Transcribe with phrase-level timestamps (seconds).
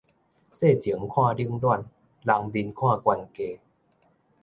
[0.03, 0.25] 世情看冷暖，人
[2.49, 3.35] 面看懸低